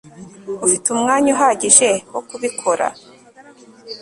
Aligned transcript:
ufite 0.65 0.85
umwanya 0.95 1.29
uhagije 1.35 1.89
wo 2.13 2.21
kubikora 2.29 2.87